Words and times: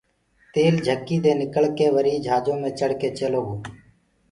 تيل 0.53 0.75
جھڪيٚ 0.85 1.21
دي 1.23 1.31
نڪݪڪي 1.39 1.87
وريٚ 1.95 2.21
جھاجو 2.25 2.53
مي 2.61 2.69
چڙه 2.77 2.95
ڪي 3.01 3.09
چيلو 3.17 3.41
گو 3.47 3.55